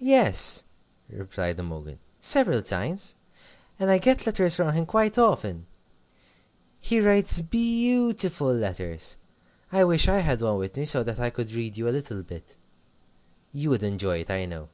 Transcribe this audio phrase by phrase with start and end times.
[0.00, 0.64] "Yes,"
[1.08, 3.14] replied Imogen, "several times.
[3.78, 5.66] And I get letters from him quite often.
[6.80, 9.18] He writes _beau_tiful letters.
[9.70, 12.24] I wish I had one with me, so that I could read you a little
[12.24, 12.56] bit.
[13.52, 14.68] You would enjoy it, I know.